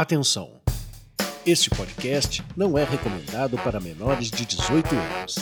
Atenção! 0.00 0.52
Este 1.44 1.68
podcast 1.70 2.44
não 2.56 2.78
é 2.78 2.84
recomendado 2.84 3.58
para 3.58 3.80
menores 3.80 4.30
de 4.30 4.46
18 4.46 4.94
anos. 4.94 5.34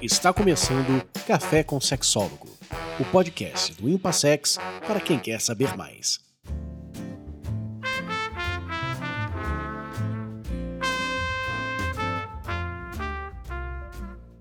Está 0.00 0.32
começando 0.32 1.06
Café 1.26 1.62
com 1.62 1.78
Sexólogo, 1.78 2.48
o 2.98 3.04
podcast 3.04 3.74
do 3.74 3.90
Impassex 3.90 4.56
para 4.86 5.02
quem 5.02 5.18
quer 5.18 5.38
saber 5.38 5.76
mais. 5.76 6.18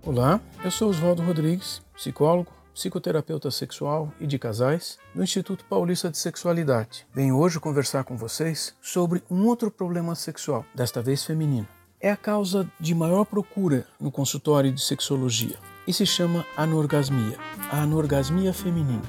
Olá, 0.01 0.39
eu 0.63 0.71
sou 0.71 0.89
Oswaldo 0.89 1.21
Rodrigues, 1.21 1.81
psicólogo, 1.93 2.58
psicoterapeuta 2.79 3.51
sexual 3.51 4.09
e 4.21 4.25
de 4.25 4.39
casais 4.39 4.97
do 5.13 5.21
Instituto 5.21 5.65
Paulista 5.65 6.09
de 6.09 6.17
Sexualidade. 6.17 7.05
Venho 7.13 7.37
hoje 7.37 7.59
conversar 7.59 8.05
com 8.05 8.15
vocês 8.15 8.73
sobre 8.81 9.21
um 9.29 9.45
outro 9.47 9.69
problema 9.69 10.15
sexual, 10.15 10.65
desta 10.73 11.01
vez 11.01 11.25
feminino. 11.25 11.67
É 11.99 12.09
a 12.09 12.15
causa 12.15 12.71
de 12.79 12.95
maior 12.95 13.25
procura 13.25 13.85
no 13.99 14.09
consultório 14.09 14.71
de 14.71 14.81
sexologia 14.81 15.57
e 15.85 15.91
se 15.91 16.05
chama 16.05 16.45
anorgasmia, 16.55 17.37
a 17.69 17.81
anorgasmia 17.81 18.53
feminina. 18.53 19.03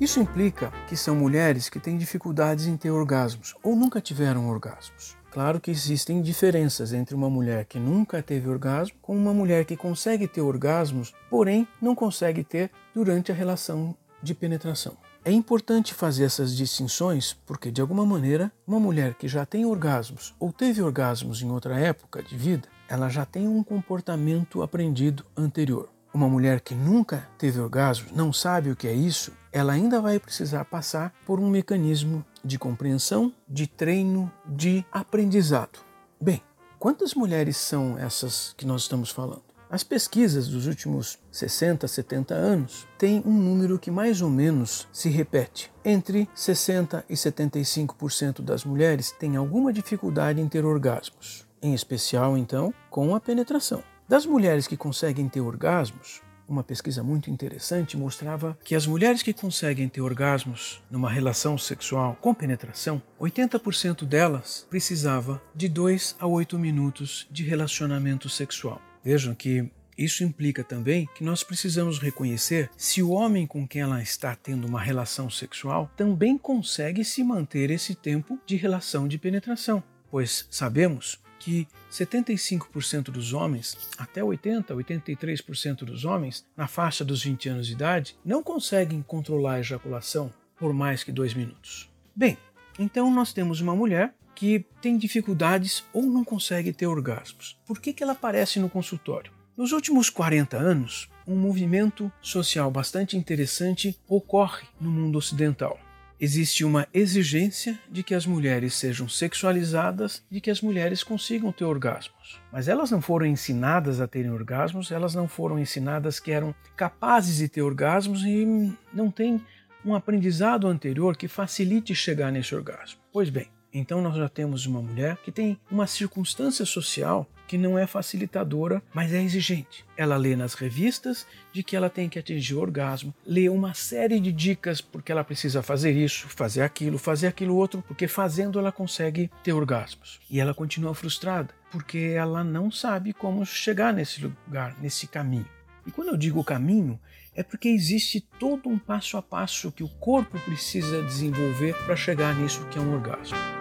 Isso 0.00 0.20
implica 0.20 0.70
que 0.86 0.96
são 0.96 1.16
mulheres 1.16 1.68
que 1.68 1.80
têm 1.80 1.98
dificuldades 1.98 2.68
em 2.68 2.76
ter 2.76 2.92
orgasmos 2.92 3.56
ou 3.64 3.74
nunca 3.74 4.00
tiveram 4.00 4.48
orgasmos. 4.48 5.16
Claro 5.36 5.60
que 5.60 5.70
existem 5.70 6.22
diferenças 6.22 6.94
entre 6.94 7.14
uma 7.14 7.28
mulher 7.28 7.66
que 7.66 7.78
nunca 7.78 8.22
teve 8.22 8.48
orgasmo 8.48 8.96
com 9.02 9.14
uma 9.14 9.34
mulher 9.34 9.66
que 9.66 9.76
consegue 9.76 10.26
ter 10.26 10.40
orgasmos, 10.40 11.12
porém 11.28 11.68
não 11.78 11.94
consegue 11.94 12.42
ter 12.42 12.70
durante 12.94 13.30
a 13.30 13.34
relação 13.34 13.94
de 14.22 14.32
penetração. 14.32 14.96
É 15.22 15.30
importante 15.30 15.92
fazer 15.92 16.24
essas 16.24 16.56
distinções 16.56 17.34
porque, 17.44 17.70
de 17.70 17.82
alguma 17.82 18.06
maneira, 18.06 18.50
uma 18.66 18.80
mulher 18.80 19.12
que 19.12 19.28
já 19.28 19.44
tem 19.44 19.66
orgasmos 19.66 20.34
ou 20.40 20.50
teve 20.50 20.80
orgasmos 20.80 21.42
em 21.42 21.50
outra 21.50 21.78
época 21.78 22.22
de 22.22 22.34
vida, 22.34 22.66
ela 22.88 23.10
já 23.10 23.26
tem 23.26 23.46
um 23.46 23.62
comportamento 23.62 24.62
aprendido 24.62 25.22
anterior. 25.36 25.90
Uma 26.14 26.30
mulher 26.30 26.62
que 26.62 26.74
nunca 26.74 27.28
teve 27.36 27.60
orgasmo, 27.60 28.08
não 28.16 28.32
sabe 28.32 28.70
o 28.70 28.76
que 28.76 28.88
é 28.88 28.94
isso, 28.94 29.32
ela 29.52 29.74
ainda 29.74 30.00
vai 30.00 30.18
precisar 30.18 30.64
passar 30.64 31.12
por 31.26 31.38
um 31.38 31.50
mecanismo 31.50 32.24
de 32.46 32.58
compreensão, 32.58 33.32
de 33.48 33.66
treino, 33.66 34.32
de 34.46 34.84
aprendizado. 34.92 35.80
Bem, 36.20 36.40
quantas 36.78 37.14
mulheres 37.14 37.56
são 37.56 37.98
essas 37.98 38.54
que 38.56 38.64
nós 38.64 38.82
estamos 38.82 39.10
falando? 39.10 39.42
As 39.68 39.82
pesquisas 39.82 40.46
dos 40.46 40.68
últimos 40.68 41.18
60, 41.32 41.88
70 41.88 42.34
anos 42.34 42.86
têm 42.96 43.20
um 43.26 43.32
número 43.32 43.80
que 43.80 43.90
mais 43.90 44.22
ou 44.22 44.30
menos 44.30 44.86
se 44.92 45.08
repete. 45.08 45.72
Entre 45.84 46.28
60 46.36 47.04
e 47.08 47.14
75% 47.14 48.42
das 48.42 48.64
mulheres 48.64 49.10
têm 49.10 49.34
alguma 49.34 49.72
dificuldade 49.72 50.40
em 50.40 50.48
ter 50.48 50.64
orgasmos, 50.64 51.44
em 51.60 51.74
especial 51.74 52.38
então 52.38 52.72
com 52.88 53.12
a 53.14 53.20
penetração. 53.20 53.82
Das 54.08 54.24
mulheres 54.24 54.68
que 54.68 54.76
conseguem 54.76 55.28
ter 55.28 55.40
orgasmos, 55.40 56.22
uma 56.48 56.62
pesquisa 56.62 57.02
muito 57.02 57.30
interessante 57.30 57.96
mostrava 57.96 58.56
que 58.64 58.74
as 58.74 58.86
mulheres 58.86 59.22
que 59.22 59.32
conseguem 59.32 59.88
ter 59.88 60.00
orgasmos 60.00 60.82
numa 60.90 61.10
relação 61.10 61.58
sexual 61.58 62.16
com 62.20 62.34
penetração, 62.34 63.02
80% 63.20 64.04
delas 64.04 64.66
precisava 64.68 65.42
de 65.54 65.68
2 65.68 66.16
a 66.18 66.26
8 66.26 66.58
minutos 66.58 67.26
de 67.30 67.42
relacionamento 67.42 68.28
sexual. 68.28 68.80
Vejam 69.02 69.34
que 69.34 69.70
isso 69.96 70.22
implica 70.22 70.62
também 70.62 71.08
que 71.14 71.24
nós 71.24 71.42
precisamos 71.42 71.98
reconhecer 71.98 72.70
se 72.76 73.02
o 73.02 73.10
homem 73.10 73.46
com 73.46 73.66
quem 73.66 73.80
ela 73.80 74.02
está 74.02 74.34
tendo 74.34 74.66
uma 74.66 74.80
relação 74.80 75.30
sexual 75.30 75.90
também 75.96 76.36
consegue 76.36 77.02
se 77.04 77.24
manter 77.24 77.70
esse 77.70 77.94
tempo 77.94 78.38
de 78.44 78.56
relação 78.56 79.08
de 79.08 79.16
penetração, 79.16 79.82
pois 80.10 80.46
sabemos 80.50 81.18
que 81.46 81.68
75% 81.92 83.04
dos 83.04 83.32
homens, 83.32 83.78
até 83.96 84.24
80, 84.24 84.74
83% 84.74 85.84
dos 85.84 86.04
homens, 86.04 86.44
na 86.56 86.66
faixa 86.66 87.04
dos 87.04 87.22
20 87.22 87.48
anos 87.50 87.68
de 87.68 87.72
idade, 87.74 88.16
não 88.24 88.42
conseguem 88.42 89.00
controlar 89.00 89.52
a 89.52 89.60
ejaculação 89.60 90.34
por 90.58 90.72
mais 90.72 91.04
que 91.04 91.12
dois 91.12 91.34
minutos. 91.34 91.88
Bem, 92.16 92.36
então 92.80 93.14
nós 93.14 93.32
temos 93.32 93.60
uma 93.60 93.76
mulher 93.76 94.12
que 94.34 94.66
tem 94.82 94.98
dificuldades 94.98 95.84
ou 95.92 96.02
não 96.02 96.24
consegue 96.24 96.72
ter 96.72 96.88
orgasmos. 96.88 97.56
Por 97.64 97.80
que, 97.80 97.92
que 97.92 98.02
ela 98.02 98.14
aparece 98.14 98.58
no 98.58 98.68
consultório? 98.68 99.30
Nos 99.56 99.70
últimos 99.70 100.10
40 100.10 100.56
anos, 100.56 101.08
um 101.28 101.36
movimento 101.36 102.10
social 102.20 102.68
bastante 102.72 103.16
interessante 103.16 103.96
ocorre 104.08 104.66
no 104.80 104.90
mundo 104.90 105.16
ocidental 105.16 105.78
existe 106.20 106.64
uma 106.64 106.86
exigência 106.92 107.78
de 107.90 108.02
que 108.02 108.14
as 108.14 108.26
mulheres 108.26 108.74
sejam 108.74 109.08
sexualizadas, 109.08 110.22
de 110.30 110.40
que 110.40 110.50
as 110.50 110.60
mulheres 110.60 111.02
consigam 111.02 111.52
ter 111.52 111.64
orgasmos. 111.64 112.40
Mas 112.52 112.68
elas 112.68 112.90
não 112.90 113.00
foram 113.00 113.26
ensinadas 113.26 114.00
a 114.00 114.06
terem 114.06 114.30
orgasmos, 114.30 114.90
elas 114.90 115.14
não 115.14 115.28
foram 115.28 115.58
ensinadas 115.58 116.18
que 116.18 116.30
eram 116.30 116.54
capazes 116.76 117.36
de 117.36 117.48
ter 117.48 117.62
orgasmos 117.62 118.22
e 118.24 118.72
não 118.92 119.10
têm 119.10 119.40
um 119.84 119.94
aprendizado 119.94 120.66
anterior 120.66 121.16
que 121.16 121.28
facilite 121.28 121.94
chegar 121.94 122.32
nesse 122.32 122.54
orgasmo. 122.54 122.98
Pois 123.12 123.30
bem, 123.30 123.48
então 123.78 124.00
nós 124.00 124.16
já 124.16 124.28
temos 124.28 124.66
uma 124.66 124.80
mulher 124.80 125.16
que 125.18 125.32
tem 125.32 125.58
uma 125.70 125.86
circunstância 125.86 126.64
social 126.64 127.28
que 127.46 127.56
não 127.56 127.78
é 127.78 127.86
facilitadora, 127.86 128.82
mas 128.92 129.12
é 129.12 129.22
exigente. 129.22 129.84
Ela 129.96 130.16
lê 130.16 130.34
nas 130.34 130.54
revistas 130.54 131.26
de 131.52 131.62
que 131.62 131.76
ela 131.76 131.88
tem 131.88 132.08
que 132.08 132.18
atingir 132.18 132.54
o 132.54 132.60
orgasmo, 132.60 133.14
lê 133.24 133.48
uma 133.48 133.72
série 133.72 134.18
de 134.18 134.32
dicas 134.32 134.80
porque 134.80 135.12
ela 135.12 135.22
precisa 135.22 135.62
fazer 135.62 135.92
isso, 135.92 136.28
fazer 136.28 136.62
aquilo, 136.62 136.98
fazer 136.98 137.28
aquilo 137.28 137.54
outro, 137.54 137.82
porque 137.86 138.08
fazendo 138.08 138.58
ela 138.58 138.72
consegue 138.72 139.30
ter 139.42 139.52
orgasmos. 139.52 140.20
E 140.28 140.40
ela 140.40 140.54
continua 140.54 140.94
frustrada 140.94 141.54
porque 141.70 142.14
ela 142.16 142.42
não 142.42 142.70
sabe 142.70 143.12
como 143.12 143.44
chegar 143.44 143.92
nesse 143.92 144.22
lugar, 144.22 144.76
nesse 144.80 145.06
caminho. 145.06 145.46
E 145.86 145.90
quando 145.92 146.08
eu 146.08 146.16
digo 146.16 146.42
caminho, 146.42 146.98
é 147.34 147.42
porque 147.42 147.68
existe 147.68 148.20
todo 148.40 148.68
um 148.68 148.78
passo 148.78 149.16
a 149.16 149.22
passo 149.22 149.70
que 149.70 149.84
o 149.84 149.88
corpo 149.88 150.38
precisa 150.40 151.02
desenvolver 151.02 151.74
para 151.84 151.94
chegar 151.94 152.34
nisso 152.34 152.66
que 152.70 152.78
é 152.78 152.80
um 152.80 152.94
orgasmo. 152.94 153.55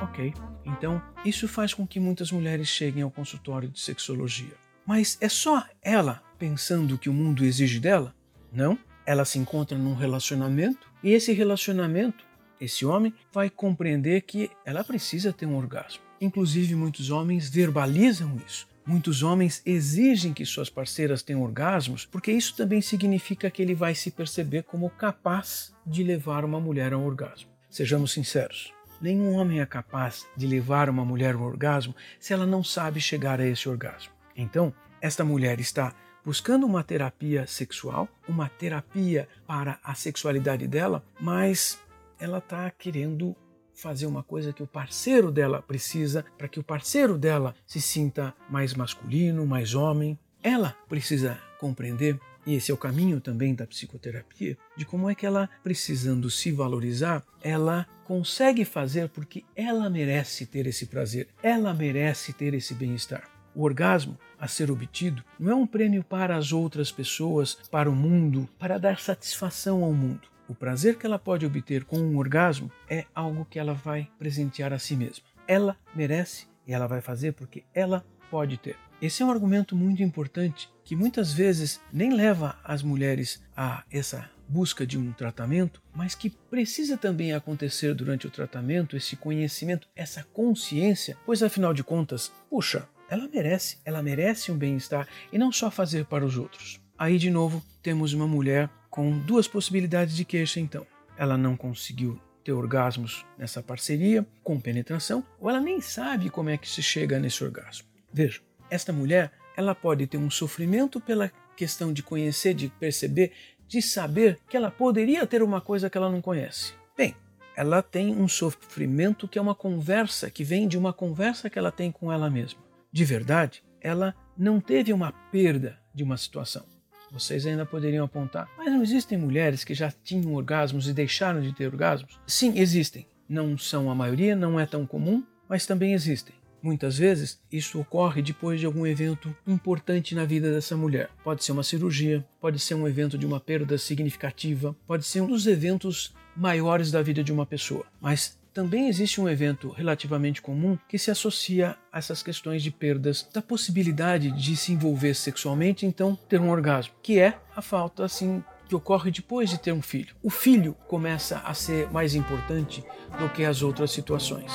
Ok? 0.00 0.32
Então, 0.64 1.02
isso 1.24 1.46
faz 1.46 1.74
com 1.74 1.86
que 1.86 2.00
muitas 2.00 2.32
mulheres 2.32 2.68
cheguem 2.68 3.02
ao 3.02 3.10
consultório 3.10 3.68
de 3.68 3.80
sexologia. 3.80 4.54
Mas 4.86 5.18
é 5.20 5.28
só 5.28 5.64
ela 5.82 6.22
pensando 6.38 6.98
que 6.98 7.08
o 7.08 7.12
mundo 7.12 7.44
exige 7.44 7.78
dela? 7.78 8.14
Não. 8.52 8.78
Ela 9.06 9.24
se 9.24 9.38
encontra 9.38 9.76
num 9.76 9.94
relacionamento 9.94 10.90
e 11.02 11.12
esse 11.12 11.32
relacionamento, 11.32 12.24
esse 12.60 12.84
homem, 12.84 13.12
vai 13.32 13.50
compreender 13.50 14.22
que 14.22 14.50
ela 14.64 14.84
precisa 14.84 15.32
ter 15.32 15.46
um 15.46 15.56
orgasmo. 15.56 16.02
Inclusive, 16.20 16.74
muitos 16.74 17.10
homens 17.10 17.48
verbalizam 17.48 18.36
isso. 18.46 18.68
Muitos 18.86 19.22
homens 19.22 19.62
exigem 19.64 20.32
que 20.32 20.44
suas 20.44 20.68
parceiras 20.68 21.22
tenham 21.22 21.42
orgasmos, 21.42 22.04
porque 22.06 22.32
isso 22.32 22.56
também 22.56 22.80
significa 22.80 23.50
que 23.50 23.62
ele 23.62 23.74
vai 23.74 23.94
se 23.94 24.10
perceber 24.10 24.64
como 24.64 24.90
capaz 24.90 25.72
de 25.86 26.02
levar 26.02 26.44
uma 26.44 26.60
mulher 26.60 26.92
ao 26.92 27.04
orgasmo. 27.04 27.50
Sejamos 27.68 28.12
sinceros, 28.12 28.72
nenhum 29.00 29.34
homem 29.34 29.60
é 29.60 29.66
capaz 29.66 30.26
de 30.36 30.46
levar 30.46 30.88
uma 30.88 31.04
mulher 31.04 31.34
ao 31.34 31.42
orgasmo 31.42 31.94
se 32.18 32.32
ela 32.32 32.46
não 32.46 32.62
sabe 32.62 33.00
chegar 33.00 33.40
a 33.40 33.46
esse 33.46 33.68
orgasmo. 33.68 34.12
Então, 34.36 34.72
esta 35.00 35.24
mulher 35.24 35.60
está 35.60 35.94
buscando 36.24 36.66
uma 36.66 36.84
terapia 36.84 37.46
sexual, 37.46 38.08
uma 38.28 38.48
terapia 38.48 39.28
para 39.46 39.78
a 39.82 39.94
sexualidade 39.94 40.66
dela, 40.66 41.02
mas 41.20 41.78
ela 42.18 42.38
está 42.38 42.70
querendo 42.70 43.34
fazer 43.74 44.06
uma 44.06 44.22
coisa 44.22 44.52
que 44.52 44.62
o 44.62 44.66
parceiro 44.66 45.30
dela 45.30 45.62
precisa 45.62 46.24
para 46.36 46.48
que 46.48 46.60
o 46.60 46.64
parceiro 46.64 47.16
dela 47.16 47.54
se 47.66 47.80
sinta 47.80 48.34
mais 48.48 48.74
masculino, 48.74 49.46
mais 49.46 49.74
homem. 49.74 50.18
Ela 50.42 50.76
precisa 50.88 51.38
compreender, 51.58 52.20
e 52.46 52.54
esse 52.54 52.70
é 52.70 52.74
o 52.74 52.78
caminho 52.78 53.20
também 53.20 53.54
da 53.54 53.66
psicoterapia, 53.66 54.56
de 54.76 54.84
como 54.84 55.10
é 55.10 55.14
que 55.14 55.26
ela, 55.26 55.48
precisando 55.62 56.30
se 56.30 56.50
valorizar, 56.50 57.22
ela 57.42 57.86
consegue 58.04 58.64
fazer 58.64 59.08
porque 59.08 59.44
ela 59.54 59.88
merece 59.88 60.46
ter 60.46 60.66
esse 60.66 60.86
prazer, 60.86 61.28
ela 61.42 61.72
merece 61.72 62.32
ter 62.32 62.54
esse 62.54 62.74
bem-estar. 62.74 63.28
O 63.54 63.62
orgasmo 63.62 64.18
a 64.38 64.46
ser 64.46 64.70
obtido 64.70 65.24
não 65.38 65.50
é 65.50 65.54
um 65.54 65.66
prêmio 65.66 66.04
para 66.04 66.36
as 66.36 66.52
outras 66.52 66.90
pessoas, 66.90 67.54
para 67.70 67.90
o 67.90 67.94
mundo, 67.94 68.48
para 68.58 68.78
dar 68.78 68.98
satisfação 68.98 69.82
ao 69.82 69.92
mundo. 69.92 70.28
O 70.48 70.54
prazer 70.54 70.96
que 70.96 71.06
ela 71.06 71.18
pode 71.18 71.46
obter 71.46 71.84
com 71.84 71.98
um 71.98 72.16
orgasmo 72.16 72.70
é 72.88 73.04
algo 73.14 73.44
que 73.44 73.58
ela 73.58 73.74
vai 73.74 74.08
presentear 74.18 74.72
a 74.72 74.78
si 74.78 74.96
mesma. 74.96 75.24
Ela 75.46 75.76
merece 75.94 76.46
e 76.66 76.72
ela 76.72 76.86
vai 76.86 77.00
fazer 77.00 77.32
porque 77.32 77.62
ela 77.72 78.04
pode 78.30 78.56
ter. 78.56 78.89
Esse 79.00 79.22
é 79.22 79.26
um 79.26 79.30
argumento 79.30 79.74
muito 79.74 80.02
importante 80.02 80.68
que 80.84 80.94
muitas 80.94 81.32
vezes 81.32 81.80
nem 81.90 82.12
leva 82.12 82.58
as 82.62 82.82
mulheres 82.82 83.42
a 83.56 83.82
essa 83.90 84.28
busca 84.46 84.86
de 84.86 84.98
um 84.98 85.10
tratamento, 85.12 85.80
mas 85.94 86.14
que 86.14 86.28
precisa 86.28 86.98
também 86.98 87.32
acontecer 87.32 87.94
durante 87.94 88.26
o 88.26 88.30
tratamento 88.30 88.96
esse 88.96 89.16
conhecimento, 89.16 89.88
essa 89.96 90.22
consciência, 90.34 91.16
pois 91.24 91.42
afinal 91.42 91.72
de 91.72 91.82
contas, 91.82 92.30
puxa, 92.50 92.86
ela 93.08 93.26
merece, 93.26 93.78
ela 93.86 94.02
merece 94.02 94.52
um 94.52 94.58
bem-estar 94.58 95.08
e 95.32 95.38
não 95.38 95.50
só 95.50 95.70
fazer 95.70 96.04
para 96.04 96.26
os 96.26 96.36
outros. 96.36 96.78
Aí 96.98 97.16
de 97.16 97.30
novo 97.30 97.64
temos 97.82 98.12
uma 98.12 98.26
mulher 98.26 98.68
com 98.90 99.18
duas 99.20 99.48
possibilidades 99.48 100.14
de 100.14 100.26
queixa 100.26 100.60
então. 100.60 100.86
Ela 101.16 101.38
não 101.38 101.56
conseguiu 101.56 102.20
ter 102.44 102.52
orgasmos 102.52 103.24
nessa 103.38 103.62
parceria 103.62 104.26
com 104.42 104.60
penetração, 104.60 105.24
ou 105.38 105.48
ela 105.48 105.60
nem 105.60 105.80
sabe 105.80 106.28
como 106.28 106.50
é 106.50 106.58
que 106.58 106.68
se 106.68 106.82
chega 106.82 107.18
nesse 107.18 107.42
orgasmo. 107.42 107.86
Veja, 108.12 108.40
esta 108.70 108.92
mulher, 108.92 109.32
ela 109.56 109.74
pode 109.74 110.06
ter 110.06 110.16
um 110.16 110.30
sofrimento 110.30 111.00
pela 111.00 111.30
questão 111.56 111.92
de 111.92 112.02
conhecer, 112.02 112.54
de 112.54 112.68
perceber, 112.68 113.32
de 113.66 113.82
saber 113.82 114.38
que 114.48 114.56
ela 114.56 114.70
poderia 114.70 115.26
ter 115.26 115.42
uma 115.42 115.60
coisa 115.60 115.90
que 115.90 115.98
ela 115.98 116.10
não 116.10 116.20
conhece. 116.22 116.72
Bem, 116.96 117.14
ela 117.56 117.82
tem 117.82 118.14
um 118.14 118.26
sofrimento 118.26 119.28
que 119.28 119.38
é 119.38 119.42
uma 119.42 119.54
conversa, 119.54 120.30
que 120.30 120.42
vem 120.42 120.66
de 120.66 120.78
uma 120.78 120.92
conversa 120.92 121.50
que 121.50 121.58
ela 121.58 121.70
tem 121.70 121.92
com 121.92 122.10
ela 122.10 122.30
mesma. 122.30 122.60
De 122.92 123.04
verdade, 123.04 123.62
ela 123.80 124.14
não 124.36 124.60
teve 124.60 124.92
uma 124.92 125.12
perda 125.12 125.78
de 125.94 126.02
uma 126.02 126.16
situação. 126.16 126.64
Vocês 127.10 127.44
ainda 127.44 127.66
poderiam 127.66 128.04
apontar, 128.04 128.48
mas 128.56 128.72
não 128.72 128.82
existem 128.82 129.18
mulheres 129.18 129.64
que 129.64 129.74
já 129.74 129.90
tinham 129.90 130.32
orgasmos 130.32 130.88
e 130.88 130.92
deixaram 130.92 131.40
de 131.40 131.52
ter 131.52 131.66
orgasmos? 131.66 132.20
Sim, 132.26 132.56
existem. 132.56 133.06
Não 133.28 133.58
são 133.58 133.90
a 133.90 133.94
maioria, 133.94 134.36
não 134.36 134.58
é 134.58 134.64
tão 134.64 134.86
comum, 134.86 135.24
mas 135.48 135.66
também 135.66 135.92
existem. 135.92 136.34
Muitas 136.62 136.98
vezes 136.98 137.40
isso 137.50 137.80
ocorre 137.80 138.22
depois 138.22 138.60
de 138.60 138.66
algum 138.66 138.86
evento 138.86 139.34
importante 139.46 140.14
na 140.14 140.24
vida 140.24 140.52
dessa 140.52 140.76
mulher. 140.76 141.10
Pode 141.24 141.44
ser 141.44 141.52
uma 141.52 141.62
cirurgia, 141.62 142.24
pode 142.40 142.58
ser 142.58 142.74
um 142.74 142.86
evento 142.86 143.16
de 143.16 143.26
uma 143.26 143.40
perda 143.40 143.78
significativa, 143.78 144.76
pode 144.86 145.04
ser 145.04 145.20
um 145.20 145.26
dos 145.26 145.46
eventos 145.46 146.14
maiores 146.36 146.90
da 146.90 147.02
vida 147.02 147.24
de 147.24 147.32
uma 147.32 147.46
pessoa. 147.46 147.84
Mas 148.00 148.38
também 148.52 148.88
existe 148.88 149.20
um 149.20 149.28
evento 149.28 149.70
relativamente 149.70 150.42
comum 150.42 150.76
que 150.88 150.98
se 150.98 151.10
associa 151.10 151.76
a 151.92 151.98
essas 151.98 152.22
questões 152.22 152.62
de 152.62 152.70
perdas 152.70 153.28
da 153.32 153.40
possibilidade 153.40 154.30
de 154.32 154.56
se 154.56 154.72
envolver 154.72 155.14
sexualmente, 155.14 155.86
então 155.86 156.18
ter 156.28 156.40
um 156.40 156.50
orgasmo, 156.50 156.92
que 157.02 157.18
é 157.18 157.38
a 157.54 157.62
falta 157.62 158.04
assim 158.04 158.42
que 158.68 158.74
ocorre 158.74 159.10
depois 159.10 159.50
de 159.50 159.58
ter 159.58 159.72
um 159.72 159.82
filho. 159.82 160.14
O 160.22 160.30
filho 160.30 160.76
começa 160.86 161.38
a 161.38 161.54
ser 161.54 161.90
mais 161.90 162.14
importante 162.14 162.84
do 163.18 163.28
que 163.28 163.44
as 163.44 163.62
outras 163.62 163.90
situações. 163.90 164.52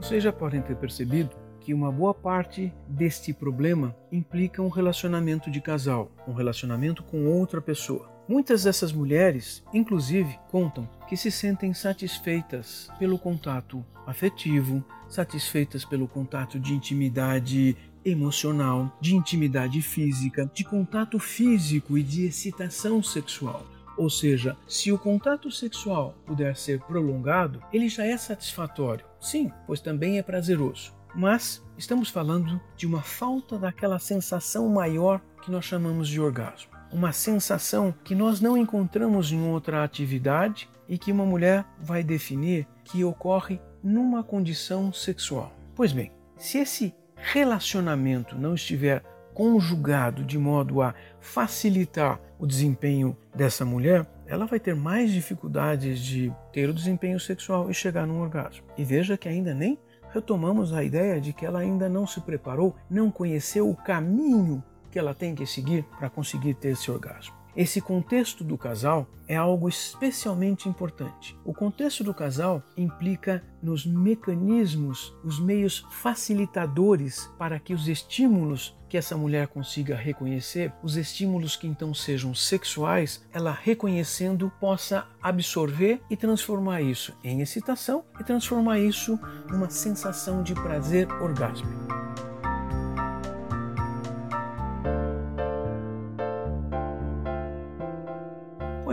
Vocês 0.00 0.22
já 0.22 0.32
podem 0.32 0.62
ter 0.62 0.76
percebido 0.76 1.30
que 1.60 1.74
uma 1.74 1.90
boa 1.90 2.14
parte 2.14 2.72
deste 2.86 3.32
problema 3.32 3.96
implica 4.12 4.62
um 4.62 4.68
relacionamento 4.68 5.50
de 5.50 5.60
casal, 5.60 6.12
um 6.28 6.32
relacionamento 6.32 7.02
com 7.02 7.26
outra 7.26 7.60
pessoa. 7.60 8.08
Muitas 8.28 8.64
dessas 8.64 8.92
mulheres, 8.92 9.64
inclusive, 9.72 10.38
contam 10.48 10.88
que 11.08 11.16
se 11.16 11.30
sentem 11.30 11.72
satisfeitas 11.72 12.88
pelo 12.98 13.18
contato 13.18 13.84
afetivo, 14.06 14.84
satisfeitas 15.08 15.84
pelo 15.84 16.06
contato 16.06 16.60
de 16.60 16.72
intimidade 16.72 17.76
emocional, 18.04 18.96
de 19.00 19.16
intimidade 19.16 19.82
física, 19.82 20.48
de 20.54 20.62
contato 20.62 21.18
físico 21.18 21.98
e 21.98 22.02
de 22.02 22.26
excitação 22.26 23.02
sexual. 23.02 23.64
Ou 23.96 24.10
seja, 24.10 24.56
se 24.66 24.92
o 24.92 24.98
contato 24.98 25.50
sexual 25.50 26.14
puder 26.26 26.56
ser 26.56 26.80
prolongado, 26.80 27.62
ele 27.72 27.88
já 27.88 28.04
é 28.04 28.16
satisfatório. 28.16 29.06
Sim, 29.18 29.50
pois 29.66 29.80
também 29.80 30.18
é 30.18 30.22
prazeroso. 30.22 30.94
Mas 31.14 31.64
estamos 31.78 32.10
falando 32.10 32.60
de 32.76 32.86
uma 32.86 33.00
falta 33.00 33.58
daquela 33.58 33.98
sensação 33.98 34.68
maior 34.68 35.20
que 35.42 35.50
nós 35.50 35.64
chamamos 35.64 36.08
de 36.08 36.20
orgasmo. 36.20 36.70
Uma 36.92 37.12
sensação 37.12 37.94
que 38.04 38.14
nós 38.14 38.40
não 38.40 38.56
encontramos 38.56 39.32
em 39.32 39.42
outra 39.48 39.82
atividade 39.82 40.68
e 40.88 40.98
que 40.98 41.10
uma 41.10 41.24
mulher 41.24 41.64
vai 41.80 42.04
definir 42.04 42.66
que 42.84 43.02
ocorre 43.02 43.60
numa 43.82 44.22
condição 44.22 44.92
sexual. 44.92 45.52
Pois 45.74 45.92
bem, 45.92 46.12
se 46.36 46.58
esse 46.58 46.94
relacionamento 47.16 48.36
não 48.36 48.54
estiver 48.54 49.02
conjugado 49.32 50.24
de 50.24 50.38
modo 50.38 50.80
a 50.80 50.94
facilitar 51.20 52.20
o 52.38 52.46
desempenho 52.46 53.16
dessa 53.34 53.64
mulher, 53.64 54.06
ela 54.26 54.46
vai 54.46 54.58
ter 54.58 54.74
mais 54.74 55.12
dificuldades 55.12 56.00
de 56.00 56.32
ter 56.52 56.68
o 56.68 56.74
desempenho 56.74 57.18
sexual 57.20 57.70
e 57.70 57.74
chegar 57.74 58.06
num 58.06 58.20
orgasmo. 58.20 58.66
E 58.76 58.84
veja 58.84 59.16
que 59.16 59.28
ainda 59.28 59.54
nem 59.54 59.78
retomamos 60.12 60.72
a 60.72 60.82
ideia 60.82 61.20
de 61.20 61.32
que 61.32 61.44
ela 61.44 61.60
ainda 61.60 61.88
não 61.88 62.06
se 62.06 62.20
preparou, 62.20 62.74
não 62.88 63.10
conheceu 63.10 63.68
o 63.68 63.76
caminho 63.76 64.62
que 64.90 64.98
ela 64.98 65.14
tem 65.14 65.34
que 65.34 65.46
seguir 65.46 65.84
para 65.98 66.08
conseguir 66.08 66.54
ter 66.54 66.70
esse 66.70 66.90
orgasmo. 66.90 67.35
Esse 67.56 67.80
contexto 67.80 68.44
do 68.44 68.58
casal 68.58 69.08
é 69.26 69.34
algo 69.34 69.66
especialmente 69.66 70.68
importante. 70.68 71.34
O 71.42 71.54
contexto 71.54 72.04
do 72.04 72.12
casal 72.12 72.62
implica 72.76 73.42
nos 73.62 73.86
mecanismos, 73.86 75.14
os 75.24 75.40
meios 75.40 75.86
facilitadores 75.90 77.30
para 77.38 77.58
que 77.58 77.72
os 77.72 77.88
estímulos 77.88 78.76
que 78.90 78.98
essa 78.98 79.16
mulher 79.16 79.48
consiga 79.48 79.96
reconhecer, 79.96 80.70
os 80.82 80.96
estímulos 80.96 81.56
que 81.56 81.66
então 81.66 81.94
sejam 81.94 82.34
sexuais, 82.34 83.24
ela 83.32 83.52
reconhecendo 83.52 84.52
possa 84.60 85.06
absorver 85.20 86.02
e 86.10 86.16
transformar 86.16 86.82
isso 86.82 87.14
em 87.24 87.40
excitação 87.40 88.04
e 88.20 88.22
transformar 88.22 88.78
isso 88.78 89.18
numa 89.50 89.70
sensação 89.70 90.42
de 90.42 90.54
prazer 90.54 91.10
orgásmico. 91.22 91.95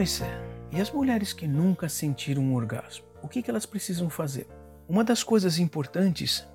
Pois 0.03 0.19
é. 0.19 0.45
E 0.69 0.81
as 0.81 0.91
mulheres 0.91 1.31
que 1.31 1.47
nunca 1.47 1.87
sentiram 1.87 2.43
um 2.43 2.55
orgasmo, 2.55 3.05
o 3.21 3.27
que, 3.29 3.49
elas 3.49 3.65
precisam 3.65 4.09
fazer? 4.09 4.49
Uma 4.85 5.01
das 5.01 5.23
coisas 5.23 5.59
importantes 5.59 6.45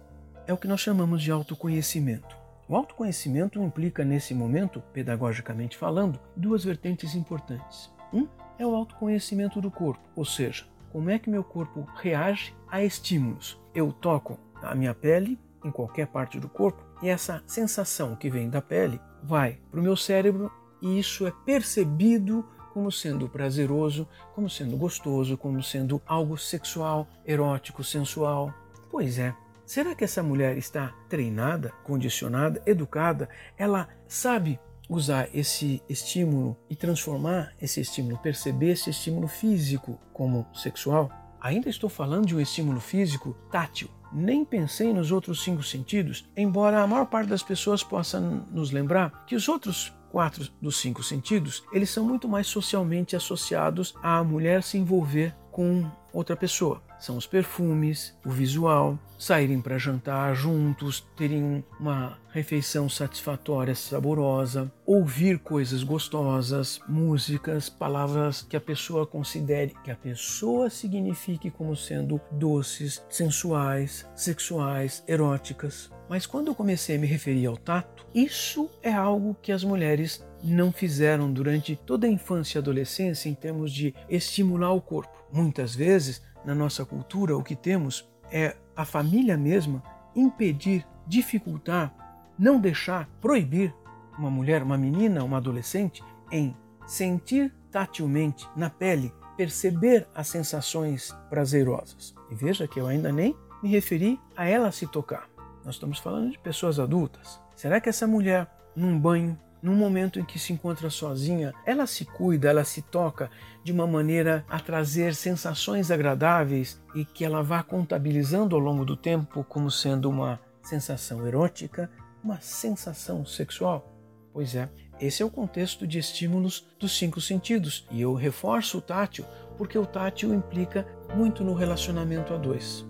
é 0.46 0.52
o 0.52 0.56
que 0.58 0.68
nós 0.68 0.80
chamamos 0.80 1.22
de 1.22 1.30
autoconhecimento. 1.30 2.36
O 2.68 2.76
autoconhecimento 2.76 3.58
implica, 3.62 4.04
nesse 4.04 4.34
momento, 4.34 4.82
pedagogicamente 4.92 5.78
falando, 5.78 6.20
duas 6.36 6.62
vertentes 6.62 7.14
importantes. 7.14 7.90
Um 8.12 8.28
é 8.58 8.66
o 8.66 8.74
autoconhecimento 8.74 9.62
do 9.62 9.70
corpo, 9.70 10.06
ou 10.14 10.26
seja, 10.26 10.66
como 10.92 11.08
é 11.08 11.18
que 11.18 11.30
meu 11.30 11.42
corpo 11.42 11.88
reage 12.02 12.54
a 12.70 12.84
estímulos. 12.84 13.58
Eu 13.74 13.94
toco 13.94 14.38
a 14.60 14.74
minha 14.74 14.92
pele 14.92 15.40
em 15.64 15.70
qualquer 15.70 16.08
parte 16.08 16.38
do 16.38 16.50
corpo 16.50 16.84
e 17.02 17.08
essa 17.08 17.42
sensação 17.46 18.14
que 18.14 18.28
vem 18.28 18.50
da 18.50 18.60
pele 18.60 19.00
vai 19.22 19.58
para 19.70 19.80
o 19.80 19.82
meu 19.82 19.96
cérebro 19.96 20.52
e 20.82 20.98
isso 20.98 21.26
é 21.26 21.32
percebido 21.46 22.44
como 22.78 22.92
sendo 22.92 23.28
prazeroso, 23.28 24.06
como 24.36 24.48
sendo 24.48 24.76
gostoso, 24.76 25.36
como 25.36 25.60
sendo 25.60 26.00
algo 26.06 26.38
sexual, 26.38 27.08
erótico, 27.26 27.82
sensual. 27.82 28.54
Pois 28.88 29.18
é. 29.18 29.34
Será 29.66 29.96
que 29.96 30.04
essa 30.04 30.22
mulher 30.22 30.56
está 30.56 30.94
treinada, 31.08 31.72
condicionada, 31.82 32.62
educada? 32.64 33.28
Ela 33.56 33.88
sabe 34.06 34.60
usar 34.88 35.28
esse 35.34 35.82
estímulo 35.88 36.56
e 36.70 36.76
transformar 36.76 37.52
esse 37.60 37.80
estímulo, 37.80 38.16
perceber 38.18 38.70
esse 38.70 38.90
estímulo 38.90 39.26
físico 39.26 40.00
como 40.12 40.46
sexual? 40.54 41.10
Ainda 41.40 41.68
estou 41.68 41.90
falando 41.90 42.26
de 42.26 42.36
um 42.36 42.40
estímulo 42.40 42.80
físico 42.80 43.36
tátil. 43.50 43.90
Nem 44.12 44.44
pensei 44.44 44.92
nos 44.92 45.10
outros 45.10 45.42
cinco 45.42 45.64
sentidos, 45.64 46.30
embora 46.36 46.80
a 46.80 46.86
maior 46.86 47.06
parte 47.06 47.28
das 47.28 47.42
pessoas 47.42 47.82
possa 47.82 48.20
nos 48.20 48.70
lembrar 48.70 49.24
que 49.26 49.34
os 49.34 49.48
outros 49.48 49.92
quatro 50.10 50.48
dos 50.60 50.76
cinco 50.78 51.02
sentidos, 51.02 51.64
eles 51.72 51.90
são 51.90 52.04
muito 52.04 52.28
mais 52.28 52.46
socialmente 52.46 53.16
associados 53.16 53.94
à 54.02 54.22
mulher 54.22 54.62
se 54.62 54.78
envolver 54.78 55.34
com 55.50 55.90
outra 56.12 56.36
pessoa. 56.36 56.82
São 56.98 57.16
os 57.16 57.26
perfumes, 57.26 58.16
o 58.24 58.30
visual, 58.30 58.98
saírem 59.18 59.60
para 59.60 59.78
jantar 59.78 60.34
juntos, 60.34 61.06
terem 61.16 61.64
uma 61.78 62.18
refeição 62.30 62.88
satisfatória, 62.88 63.74
saborosa, 63.74 64.70
ouvir 64.86 65.38
coisas 65.38 65.82
gostosas, 65.82 66.80
músicas, 66.88 67.68
palavras 67.68 68.42
que 68.42 68.56
a 68.56 68.60
pessoa 68.60 69.06
considere, 69.06 69.74
que 69.82 69.90
a 69.90 69.96
pessoa 69.96 70.70
signifique 70.70 71.50
como 71.50 71.76
sendo 71.76 72.20
doces, 72.30 73.02
sensuais, 73.08 74.06
sexuais, 74.14 75.02
eróticas. 75.06 75.90
Mas 76.08 76.26
quando 76.26 76.48
eu 76.48 76.54
comecei 76.54 76.96
a 76.96 76.98
me 76.98 77.06
referir 77.06 77.46
ao 77.46 77.56
tato, 77.56 78.06
isso 78.14 78.70
é 78.82 78.92
algo 78.92 79.36
que 79.42 79.52
as 79.52 79.62
mulheres 79.62 80.24
não 80.42 80.72
fizeram 80.72 81.32
durante 81.32 81.76
toda 81.76 82.06
a 82.06 82.10
infância 82.10 82.58
e 82.58 82.60
adolescência 82.60 83.28
em 83.28 83.34
termos 83.34 83.72
de 83.72 83.94
estimular 84.08 84.72
o 84.72 84.80
corpo. 84.80 85.12
Muitas 85.30 85.74
vezes, 85.74 86.22
na 86.48 86.54
nossa 86.54 86.82
cultura, 86.82 87.36
o 87.36 87.42
que 87.42 87.54
temos 87.54 88.08
é 88.32 88.56
a 88.74 88.82
família 88.82 89.36
mesma 89.36 89.82
impedir, 90.16 90.86
dificultar, 91.06 91.92
não 92.38 92.58
deixar, 92.58 93.06
proibir 93.20 93.74
uma 94.18 94.30
mulher, 94.30 94.62
uma 94.62 94.78
menina, 94.78 95.22
uma 95.22 95.36
adolescente 95.36 96.02
em 96.32 96.56
sentir 96.86 97.54
tatilmente 97.70 98.48
na 98.56 98.70
pele 98.70 99.12
perceber 99.36 100.08
as 100.14 100.28
sensações 100.28 101.14
prazerosas. 101.28 102.14
E 102.30 102.34
veja 102.34 102.66
que 102.66 102.80
eu 102.80 102.86
ainda 102.86 103.12
nem 103.12 103.36
me 103.62 103.68
referi 103.68 104.18
a 104.34 104.46
ela 104.48 104.72
se 104.72 104.86
tocar. 104.86 105.28
Nós 105.66 105.74
estamos 105.74 105.98
falando 105.98 106.30
de 106.30 106.38
pessoas 106.38 106.80
adultas. 106.80 107.38
Será 107.54 107.78
que 107.78 107.90
essa 107.90 108.06
mulher, 108.06 108.50
num 108.74 108.98
banho, 108.98 109.38
num 109.62 109.74
momento 109.74 110.18
em 110.18 110.24
que 110.24 110.38
se 110.38 110.52
encontra 110.52 110.90
sozinha, 110.90 111.52
ela 111.66 111.86
se 111.86 112.04
cuida, 112.04 112.48
ela 112.48 112.64
se 112.64 112.82
toca 112.82 113.30
de 113.64 113.72
uma 113.72 113.86
maneira 113.86 114.44
a 114.48 114.60
trazer 114.60 115.14
sensações 115.14 115.90
agradáveis 115.90 116.80
e 116.94 117.04
que 117.04 117.24
ela 117.24 117.42
vá 117.42 117.62
contabilizando 117.62 118.54
ao 118.54 118.60
longo 118.60 118.84
do 118.84 118.96
tempo 118.96 119.44
como 119.44 119.70
sendo 119.70 120.08
uma 120.08 120.40
sensação 120.62 121.26
erótica, 121.26 121.90
uma 122.22 122.40
sensação 122.40 123.24
sexual? 123.26 123.92
Pois 124.32 124.54
é, 124.54 124.68
esse 125.00 125.22
é 125.22 125.26
o 125.26 125.30
contexto 125.30 125.86
de 125.86 125.98
estímulos 125.98 126.66
dos 126.78 126.96
cinco 126.96 127.20
sentidos. 127.20 127.86
E 127.90 128.00
eu 128.00 128.14
reforço 128.14 128.78
o 128.78 128.82
tátil 128.82 129.24
porque 129.56 129.78
o 129.78 129.86
tátil 129.86 130.32
implica 130.34 130.86
muito 131.14 131.42
no 131.42 131.54
relacionamento 131.54 132.32
a 132.32 132.36
dois. 132.36 132.86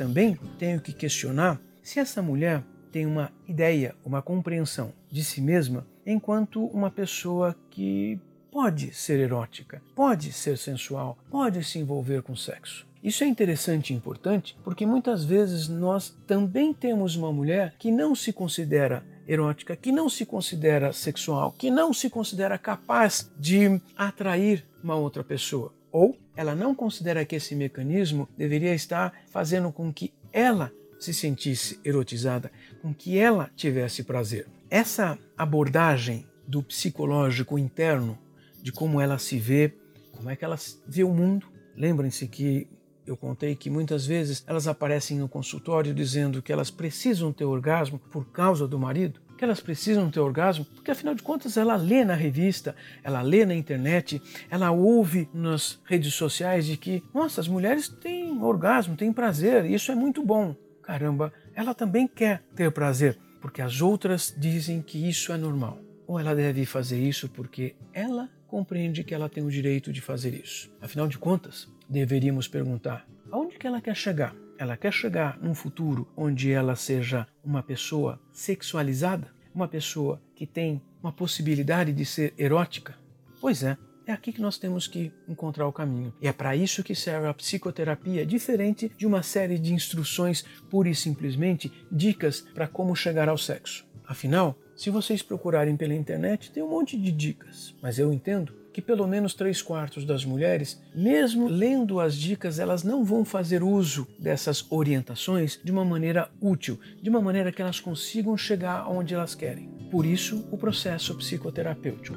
Também 0.00 0.38
tenho 0.58 0.80
que 0.80 0.94
questionar 0.94 1.60
se 1.82 2.00
essa 2.00 2.22
mulher 2.22 2.64
tem 2.90 3.04
uma 3.04 3.30
ideia, 3.46 3.94
uma 4.02 4.22
compreensão 4.22 4.94
de 5.10 5.22
si 5.22 5.42
mesma 5.42 5.86
enquanto 6.06 6.64
uma 6.68 6.90
pessoa 6.90 7.54
que 7.68 8.18
pode 8.50 8.94
ser 8.94 9.20
erótica, 9.20 9.82
pode 9.94 10.32
ser 10.32 10.56
sensual, 10.56 11.18
pode 11.30 11.62
se 11.62 11.78
envolver 11.78 12.22
com 12.22 12.34
sexo. 12.34 12.88
Isso 13.04 13.22
é 13.22 13.26
interessante 13.26 13.92
e 13.92 13.96
importante 13.96 14.56
porque 14.64 14.86
muitas 14.86 15.22
vezes 15.22 15.68
nós 15.68 16.16
também 16.26 16.72
temos 16.72 17.14
uma 17.14 17.30
mulher 17.30 17.74
que 17.78 17.92
não 17.92 18.14
se 18.14 18.32
considera 18.32 19.04
erótica, 19.28 19.76
que 19.76 19.92
não 19.92 20.08
se 20.08 20.24
considera 20.24 20.94
sexual, 20.94 21.52
que 21.52 21.70
não 21.70 21.92
se 21.92 22.08
considera 22.08 22.56
capaz 22.56 23.30
de 23.38 23.78
atrair 23.94 24.64
uma 24.82 24.94
outra 24.94 25.22
pessoa. 25.22 25.74
Ou 25.92 26.16
ela 26.40 26.54
não 26.54 26.74
considera 26.74 27.22
que 27.22 27.36
esse 27.36 27.54
mecanismo 27.54 28.26
deveria 28.34 28.74
estar 28.74 29.12
fazendo 29.28 29.70
com 29.70 29.92
que 29.92 30.10
ela 30.32 30.72
se 30.98 31.12
sentisse 31.12 31.78
erotizada, 31.84 32.50
com 32.80 32.94
que 32.94 33.18
ela 33.18 33.50
tivesse 33.54 34.02
prazer. 34.04 34.46
Essa 34.70 35.18
abordagem 35.36 36.26
do 36.48 36.62
psicológico 36.62 37.58
interno, 37.58 38.18
de 38.62 38.72
como 38.72 39.02
ela 39.02 39.18
se 39.18 39.38
vê, 39.38 39.74
como 40.12 40.30
é 40.30 40.36
que 40.36 40.42
ela 40.42 40.56
vê 40.88 41.04
o 41.04 41.12
mundo. 41.12 41.46
Lembrem-se 41.76 42.26
que 42.26 42.66
eu 43.06 43.18
contei 43.18 43.54
que 43.54 43.68
muitas 43.68 44.06
vezes 44.06 44.42
elas 44.46 44.66
aparecem 44.66 45.18
no 45.18 45.28
consultório 45.28 45.92
dizendo 45.92 46.40
que 46.40 46.50
elas 46.50 46.70
precisam 46.70 47.34
ter 47.34 47.44
orgasmo 47.44 47.98
por 47.98 48.24
causa 48.30 48.66
do 48.66 48.78
marido 48.78 49.20
que 49.40 49.44
elas 49.44 49.58
precisam 49.58 50.10
ter 50.10 50.20
orgasmo, 50.20 50.66
porque 50.66 50.90
afinal 50.90 51.14
de 51.14 51.22
contas 51.22 51.56
ela 51.56 51.74
lê 51.74 52.04
na 52.04 52.12
revista, 52.12 52.76
ela 53.02 53.22
lê 53.22 53.46
na 53.46 53.54
internet, 53.54 54.20
ela 54.50 54.70
ouve 54.70 55.30
nas 55.32 55.80
redes 55.86 56.12
sociais 56.12 56.66
de 56.66 56.76
que, 56.76 57.02
nossa, 57.14 57.40
as 57.40 57.48
mulheres 57.48 57.88
têm 57.88 58.38
orgasmo, 58.42 58.98
têm 58.98 59.10
prazer, 59.10 59.64
isso 59.64 59.90
é 59.90 59.94
muito 59.94 60.22
bom. 60.22 60.54
Caramba, 60.82 61.32
ela 61.54 61.72
também 61.72 62.06
quer 62.06 62.42
ter 62.54 62.70
prazer, 62.70 63.18
porque 63.40 63.62
as 63.62 63.80
outras 63.80 64.34
dizem 64.36 64.82
que 64.82 65.08
isso 65.08 65.32
é 65.32 65.38
normal. 65.38 65.78
Ou 66.06 66.20
ela 66.20 66.34
deve 66.34 66.66
fazer 66.66 67.00
isso 67.00 67.26
porque 67.26 67.74
ela 67.94 68.28
compreende 68.46 69.02
que 69.02 69.14
ela 69.14 69.30
tem 69.30 69.42
o 69.42 69.50
direito 69.50 69.90
de 69.90 70.02
fazer 70.02 70.34
isso. 70.34 70.70
Afinal 70.82 71.08
de 71.08 71.16
contas, 71.16 71.66
deveríamos 71.88 72.46
perguntar: 72.46 73.06
aonde 73.30 73.56
que 73.56 73.66
ela 73.66 73.80
quer 73.80 73.96
chegar? 73.96 74.34
Ela 74.60 74.76
quer 74.76 74.92
chegar 74.92 75.38
num 75.40 75.54
futuro 75.54 76.06
onde 76.14 76.52
ela 76.52 76.76
seja 76.76 77.26
uma 77.42 77.62
pessoa 77.62 78.20
sexualizada, 78.30 79.32
uma 79.54 79.66
pessoa 79.66 80.20
que 80.36 80.46
tem 80.46 80.82
uma 81.02 81.10
possibilidade 81.10 81.94
de 81.94 82.04
ser 82.04 82.34
erótica? 82.36 82.94
Pois 83.40 83.62
é, 83.62 83.78
é 84.06 84.12
aqui 84.12 84.34
que 84.34 84.42
nós 84.42 84.58
temos 84.58 84.86
que 84.86 85.10
encontrar 85.26 85.66
o 85.66 85.72
caminho. 85.72 86.12
E 86.20 86.28
é 86.28 86.32
para 86.32 86.54
isso 86.54 86.84
que 86.84 86.94
serve 86.94 87.26
a 87.26 87.32
psicoterapia, 87.32 88.26
diferente 88.26 88.92
de 88.98 89.06
uma 89.06 89.22
série 89.22 89.58
de 89.58 89.72
instruções, 89.72 90.44
pura 90.68 90.90
e 90.90 90.94
simplesmente 90.94 91.72
dicas 91.90 92.42
para 92.42 92.68
como 92.68 92.94
chegar 92.94 93.30
ao 93.30 93.38
sexo. 93.38 93.86
Afinal, 94.06 94.58
se 94.76 94.90
vocês 94.90 95.22
procurarem 95.22 95.74
pela 95.74 95.94
internet, 95.94 96.52
tem 96.52 96.62
um 96.62 96.68
monte 96.68 96.98
de 96.98 97.10
dicas, 97.10 97.74
mas 97.80 97.98
eu 97.98 98.12
entendo 98.12 98.59
que 98.72 98.80
pelo 98.80 99.06
menos 99.06 99.34
três 99.34 99.60
quartos 99.60 100.04
das 100.04 100.24
mulheres, 100.24 100.80
mesmo 100.94 101.48
lendo 101.48 102.00
as 102.00 102.14
dicas, 102.14 102.58
elas 102.58 102.82
não 102.82 103.04
vão 103.04 103.24
fazer 103.24 103.62
uso 103.62 104.06
dessas 104.18 104.64
orientações 104.70 105.58
de 105.62 105.72
uma 105.72 105.84
maneira 105.84 106.30
útil, 106.40 106.78
de 107.02 107.10
uma 107.10 107.20
maneira 107.20 107.50
que 107.52 107.60
elas 107.60 107.80
consigam 107.80 108.36
chegar 108.36 108.80
aonde 108.80 109.14
elas 109.14 109.34
querem. 109.34 109.68
Por 109.90 110.06
isso, 110.06 110.46
o 110.50 110.56
processo 110.56 111.14
psicoterapêutico. 111.16 112.16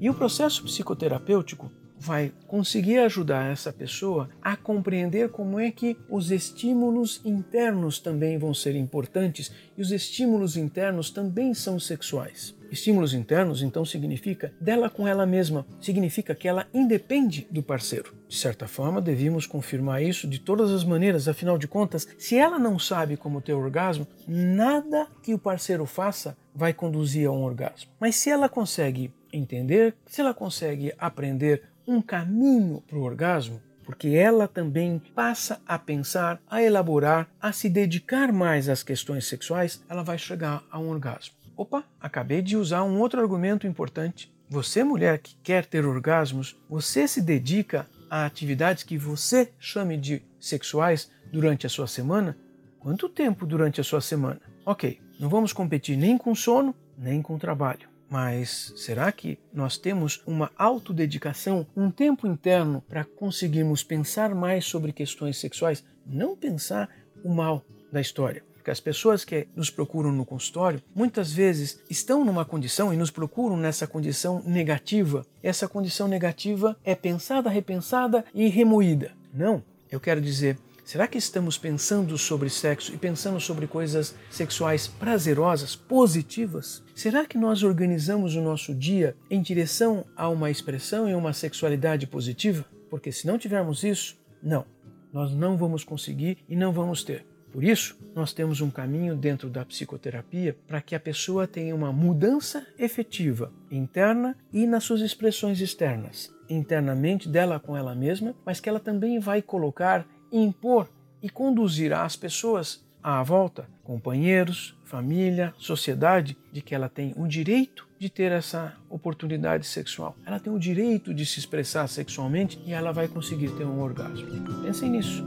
E 0.00 0.08
o 0.08 0.14
processo 0.14 0.62
psicoterapêutico 0.62 1.70
vai 1.98 2.32
conseguir 2.46 2.98
ajudar 2.98 3.50
essa 3.50 3.72
pessoa 3.72 4.28
a 4.40 4.56
compreender 4.56 5.30
como 5.30 5.58
é 5.58 5.70
que 5.70 5.96
os 6.08 6.30
estímulos 6.30 7.20
internos 7.24 7.98
também 7.98 8.38
vão 8.38 8.54
ser 8.54 8.76
importantes 8.76 9.50
e 9.76 9.82
os 9.82 9.90
estímulos 9.90 10.56
internos 10.56 11.10
também 11.10 11.52
são 11.54 11.78
sexuais. 11.78 12.56
Estímulos 12.70 13.14
internos, 13.14 13.62
então, 13.62 13.84
significa 13.84 14.52
dela 14.60 14.90
com 14.90 15.08
ela 15.08 15.24
mesma, 15.24 15.66
significa 15.80 16.34
que 16.34 16.46
ela 16.46 16.66
independe 16.74 17.46
do 17.50 17.62
parceiro. 17.62 18.14
De 18.28 18.36
certa 18.36 18.68
forma, 18.68 19.00
devíamos 19.00 19.46
confirmar 19.46 20.02
isso 20.02 20.28
de 20.28 20.38
todas 20.38 20.70
as 20.70 20.84
maneiras, 20.84 21.28
afinal 21.28 21.56
de 21.56 21.66
contas, 21.66 22.06
se 22.18 22.36
ela 22.36 22.58
não 22.58 22.78
sabe 22.78 23.16
como 23.16 23.40
ter 23.40 23.54
orgasmo, 23.54 24.06
nada 24.26 25.06
que 25.22 25.32
o 25.32 25.38
parceiro 25.38 25.86
faça 25.86 26.36
vai 26.54 26.74
conduzir 26.74 27.26
a 27.26 27.32
um 27.32 27.42
orgasmo. 27.42 27.90
Mas 27.98 28.16
se 28.16 28.28
ela 28.28 28.48
consegue 28.48 29.10
entender, 29.32 29.94
se 30.06 30.20
ela 30.20 30.34
consegue 30.34 30.92
aprender 30.98 31.62
um 31.88 32.02
caminho 32.02 32.82
para 32.86 32.98
o 32.98 33.02
orgasmo, 33.02 33.62
porque 33.82 34.08
ela 34.08 34.46
também 34.46 35.00
passa 35.14 35.58
a 35.66 35.78
pensar, 35.78 36.38
a 36.46 36.62
elaborar, 36.62 37.26
a 37.40 37.50
se 37.50 37.70
dedicar 37.70 38.30
mais 38.30 38.68
às 38.68 38.82
questões 38.82 39.26
sexuais, 39.26 39.82
ela 39.88 40.02
vai 40.02 40.18
chegar 40.18 40.62
a 40.70 40.78
um 40.78 40.90
orgasmo. 40.90 41.34
Opa, 41.56 41.82
acabei 41.98 42.42
de 42.42 42.58
usar 42.58 42.82
um 42.82 43.00
outro 43.00 43.18
argumento 43.18 43.66
importante. 43.66 44.30
Você, 44.50 44.84
mulher 44.84 45.18
que 45.18 45.34
quer 45.42 45.64
ter 45.64 45.86
orgasmos, 45.86 46.60
você 46.68 47.08
se 47.08 47.22
dedica 47.22 47.88
a 48.10 48.26
atividades 48.26 48.84
que 48.84 48.98
você 48.98 49.50
chame 49.58 49.96
de 49.96 50.22
sexuais 50.38 51.10
durante 51.32 51.66
a 51.66 51.70
sua 51.70 51.86
semana? 51.86 52.36
Quanto 52.78 53.08
tempo 53.08 53.46
durante 53.46 53.80
a 53.80 53.84
sua 53.84 54.02
semana? 54.02 54.40
Ok, 54.64 55.00
não 55.18 55.30
vamos 55.30 55.54
competir 55.54 55.96
nem 55.96 56.18
com 56.18 56.34
sono, 56.34 56.74
nem 56.98 57.22
com 57.22 57.38
trabalho. 57.38 57.88
Mas 58.10 58.72
será 58.76 59.12
que 59.12 59.38
nós 59.52 59.76
temos 59.76 60.22
uma 60.26 60.50
autodedicação, 60.56 61.66
um 61.76 61.90
tempo 61.90 62.26
interno 62.26 62.82
para 62.88 63.04
conseguirmos 63.04 63.82
pensar 63.82 64.34
mais 64.34 64.64
sobre 64.64 64.92
questões 64.92 65.36
sexuais? 65.36 65.84
Não 66.06 66.34
pensar 66.34 66.88
o 67.22 67.32
mal 67.32 67.62
da 67.92 68.00
história. 68.00 68.42
Porque 68.54 68.70
as 68.70 68.80
pessoas 68.80 69.24
que 69.24 69.46
nos 69.54 69.70
procuram 69.70 70.10
no 70.10 70.24
consultório 70.24 70.82
muitas 70.94 71.32
vezes 71.32 71.80
estão 71.88 72.24
numa 72.24 72.44
condição 72.44 72.92
e 72.92 72.96
nos 72.96 73.10
procuram 73.10 73.56
nessa 73.56 73.86
condição 73.86 74.42
negativa. 74.44 75.26
Essa 75.42 75.68
condição 75.68 76.08
negativa 76.08 76.76
é 76.84 76.94
pensada, 76.94 77.50
repensada 77.50 78.24
e 78.34 78.48
remoída. 78.48 79.12
Não, 79.32 79.62
eu 79.90 80.00
quero 80.00 80.20
dizer, 80.20 80.58
Será 80.88 81.06
que 81.06 81.18
estamos 81.18 81.58
pensando 81.58 82.16
sobre 82.16 82.48
sexo 82.48 82.94
e 82.94 82.96
pensando 82.96 83.38
sobre 83.38 83.66
coisas 83.66 84.14
sexuais 84.30 84.88
prazerosas, 84.88 85.76
positivas? 85.76 86.82
Será 86.94 87.26
que 87.26 87.36
nós 87.36 87.62
organizamos 87.62 88.34
o 88.34 88.40
nosso 88.40 88.74
dia 88.74 89.14
em 89.28 89.42
direção 89.42 90.06
a 90.16 90.30
uma 90.30 90.50
expressão 90.50 91.06
e 91.06 91.14
uma 91.14 91.34
sexualidade 91.34 92.06
positiva? 92.06 92.64
Porque 92.88 93.12
se 93.12 93.26
não 93.26 93.36
tivermos 93.36 93.84
isso, 93.84 94.16
não, 94.42 94.64
nós 95.12 95.34
não 95.34 95.58
vamos 95.58 95.84
conseguir 95.84 96.38
e 96.48 96.56
não 96.56 96.72
vamos 96.72 97.04
ter. 97.04 97.26
Por 97.52 97.62
isso, 97.62 97.98
nós 98.14 98.32
temos 98.32 98.62
um 98.62 98.70
caminho 98.70 99.14
dentro 99.14 99.50
da 99.50 99.66
psicoterapia 99.66 100.56
para 100.66 100.80
que 100.80 100.94
a 100.94 101.00
pessoa 101.00 101.46
tenha 101.46 101.74
uma 101.74 101.92
mudança 101.92 102.66
efetiva 102.78 103.52
interna 103.70 104.34
e 104.50 104.66
nas 104.66 104.84
suas 104.84 105.02
expressões 105.02 105.60
externas, 105.60 106.32
internamente 106.48 107.28
dela 107.28 107.60
com 107.60 107.76
ela 107.76 107.94
mesma, 107.94 108.34
mas 108.42 108.58
que 108.58 108.70
ela 108.70 108.80
também 108.80 109.18
vai 109.18 109.42
colocar 109.42 110.06
impor 110.32 110.88
e 111.22 111.28
conduzir 111.28 111.92
as 111.92 112.16
pessoas 112.16 112.84
à 113.02 113.22
volta, 113.22 113.68
companheiros, 113.84 114.76
família, 114.84 115.54
sociedade, 115.58 116.36
de 116.52 116.60
que 116.62 116.74
ela 116.74 116.88
tem 116.88 117.14
o 117.16 117.26
direito 117.26 117.86
de 117.98 118.08
ter 118.08 118.32
essa 118.32 118.74
oportunidade 118.88 119.66
sexual. 119.66 120.16
Ela 120.24 120.38
tem 120.38 120.52
o 120.52 120.58
direito 120.58 121.12
de 121.12 121.26
se 121.26 121.38
expressar 121.38 121.86
sexualmente 121.88 122.60
e 122.64 122.72
ela 122.72 122.92
vai 122.92 123.08
conseguir 123.08 123.50
ter 123.52 123.64
um 123.64 123.80
orgasmo. 123.80 124.26
Pensem 124.62 124.90
nisso. 124.90 125.24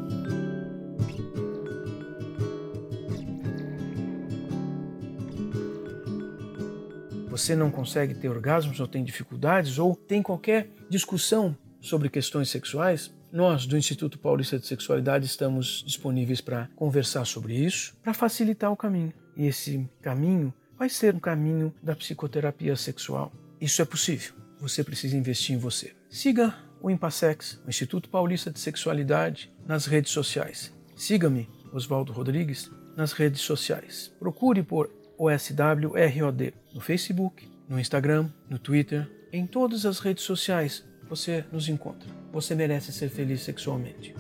você 7.42 7.56
não 7.56 7.72
consegue 7.72 8.14
ter 8.14 8.30
orgasmos 8.30 8.80
ou 8.80 8.88
tem 8.88 9.04
dificuldades 9.04 9.80
ou 9.80 9.96
tem 9.96 10.22
qualquer 10.22 10.70
discussão 10.88 11.58
sobre 11.80 12.08
questões 12.08 12.50
sexuais, 12.50 13.12
nós 13.32 13.66
do 13.66 13.78
Instituto 13.78 14.20
Paulista 14.20 14.60
de 14.60 14.68
Sexualidade 14.68 15.26
estamos 15.26 15.84
disponíveis 15.86 16.42
para 16.42 16.70
conversar 16.76 17.26
sobre 17.26 17.54
isso, 17.56 17.96
para 18.04 18.14
facilitar 18.14 18.72
o 18.72 18.78
caminho. 18.78 19.14
E 19.36 19.46
esse 19.46 19.90
caminho 20.02 20.54
vai 20.78 20.90
ser 20.90 21.16
um 21.16 21.20
caminho 21.20 21.74
da 21.82 21.96
psicoterapia 21.96 22.76
sexual. 22.76 23.32
Isso 23.60 23.82
é 23.82 23.86
possível. 23.86 24.34
Você 24.60 24.84
precisa 24.84 25.16
investir 25.16 25.56
em 25.56 25.60
você. 25.60 25.94
Siga 26.10 26.54
o 26.82 26.90
Impassex, 26.90 27.62
o 27.66 27.70
Instituto 27.70 28.10
Paulista 28.10 28.52
de 28.52 28.60
Sexualidade, 28.60 29.54
nas 29.66 29.86
redes 29.86 30.12
sociais. 30.12 30.74
Siga-me, 30.96 31.48
Oswaldo 31.72 32.12
Rodrigues, 32.12 32.70
nas 32.98 33.14
redes 33.14 33.42
sociais. 33.42 34.12
Procure 34.20 34.62
por 34.64 34.92
OSWROD 35.18 36.54
no 36.74 36.82
Facebook, 36.82 37.50
no 37.70 37.80
Instagram, 37.80 38.30
no 38.50 38.60
Twitter, 38.60 39.10
em 39.32 39.46
todas 39.46 39.86
as 39.86 40.00
redes 40.00 40.24
sociais 40.24 40.84
você 41.08 41.46
nos 41.52 41.70
encontra. 41.70 42.21
Você 42.32 42.56
merece 42.56 42.92
ser 42.92 43.10
feliz 43.10 43.42
sexualmente. 43.42 44.16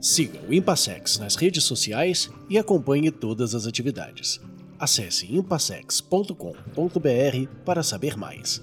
Siga 0.00 0.40
o 0.48 0.52
Impassex 0.52 1.18
nas 1.18 1.36
redes 1.36 1.62
sociais 1.62 2.28
e 2.50 2.58
acompanhe 2.58 3.10
todas 3.10 3.54
as 3.54 3.66
atividades. 3.66 4.40
Acesse 4.78 5.32
impassex.com.br 5.32 6.34
para 7.64 7.84
saber 7.84 8.16
mais. 8.16 8.60